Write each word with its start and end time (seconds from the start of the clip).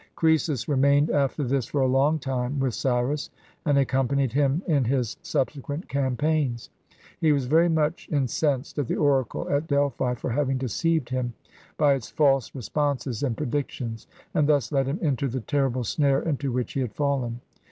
Croesus 0.15 0.67
remained 0.67 1.11
after 1.11 1.43
this 1.43 1.67
for 1.67 1.81
a 1.81 1.85
long 1.87 2.17
time 2.17 2.57
with 2.59 2.73
Cyrus, 2.73 3.29
and 3.67 3.77
accompanied 3.77 4.33
him 4.33 4.63
in 4.65 4.83
his 4.85 5.15
subsequent 5.21 5.87
cam 5.89 6.15
paigns. 6.15 6.71
He 7.19 7.31
was 7.31 7.45
very 7.45 7.69
much 7.69 8.09
incensed 8.11 8.79
at 8.79 8.87
the 8.87 8.95
oracle 8.95 9.47
at 9.47 9.67
Delphi 9.67 10.15
for 10.15 10.31
having 10.31 10.57
deceived 10.57 11.09
him 11.09 11.33
by 11.77 11.93
its 11.93 12.09
false 12.09 12.55
responses 12.55 13.21
and 13.21 13.37
predictions, 13.37 14.07
and 14.33 14.49
thus 14.49 14.71
led 14.71 14.87
him 14.87 14.97
into 15.03 15.27
the 15.27 15.41
terrible 15.41 15.83
snare 15.83 16.23
into 16.23 16.51
which 16.51 16.73
he 16.73 16.79
had 16.79 16.95
fallen. 16.95 17.39